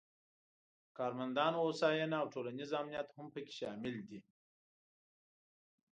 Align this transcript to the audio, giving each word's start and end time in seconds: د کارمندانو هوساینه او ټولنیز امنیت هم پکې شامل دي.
د 0.85 0.87
کارمندانو 0.97 1.57
هوساینه 1.65 2.15
او 2.21 2.27
ټولنیز 2.33 2.69
امنیت 2.81 3.07
هم 3.15 3.27
پکې 3.33 3.53
شامل 3.59 3.95
دي. 4.07 4.19